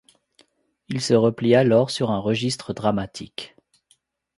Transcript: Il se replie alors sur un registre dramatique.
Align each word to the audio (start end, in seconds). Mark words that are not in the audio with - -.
Il 0.89 0.99
se 0.99 1.13
replie 1.13 1.53
alors 1.53 1.91
sur 1.91 2.09
un 2.09 2.17
registre 2.17 2.73
dramatique. 2.73 3.55